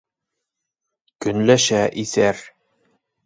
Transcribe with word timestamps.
Көнләшә, 1.25 1.83
иҫәр. 2.05 2.43